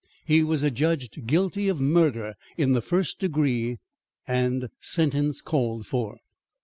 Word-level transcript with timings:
He 0.25 0.41
was 0.41 0.63
adjudged 0.63 1.27
guilty 1.27 1.67
of 1.67 1.79
murder 1.79 2.33
in 2.57 2.71
the 2.73 2.81
first 2.81 3.19
degree, 3.19 3.77
and 4.27 4.67
sentence 4.81 5.41
called 5.41 5.85
for. 5.85 6.17